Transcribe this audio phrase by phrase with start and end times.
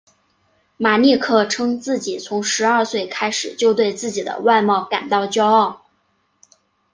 [0.77, 5.83] 马利克称自己从十二岁开始就对自己的外貌感到骄傲。